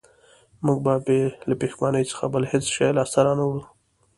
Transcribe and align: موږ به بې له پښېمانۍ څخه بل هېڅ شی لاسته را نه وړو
موږ 0.65 0.77
به 0.85 0.93
بې 1.05 1.21
له 1.49 1.53
پښېمانۍ 1.59 2.03
څخه 2.11 2.25
بل 2.33 2.43
هېڅ 2.51 2.65
شی 2.75 2.89
لاسته 2.97 3.19
را 3.25 3.33
نه 3.39 3.43
وړو 3.47 3.63